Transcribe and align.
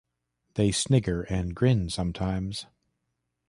They 0.55 0.71
snigger 0.71 1.21
and 1.29 1.53
grin 1.55 1.91
sometimes. 1.91 2.65